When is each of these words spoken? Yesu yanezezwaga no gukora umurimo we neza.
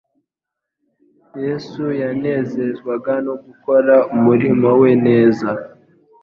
Yesu 1.43 1.83
yanezezwaga 2.01 3.13
no 3.25 3.33
gukora 3.43 3.95
umurimo 4.15 4.69
we 4.81 4.91
neza. 5.05 5.49